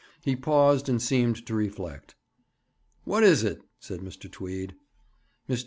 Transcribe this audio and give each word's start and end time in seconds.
He 0.23 0.35
paused, 0.35 0.89
and 0.89 0.99
seemed 0.99 1.45
to 1.45 1.53
reflect. 1.53 2.15
'What 3.03 3.21
is 3.21 3.43
it?' 3.43 3.61
said 3.79 3.99
Mr. 3.99 4.31
Tweed. 4.31 4.73
Mr. 5.47 5.59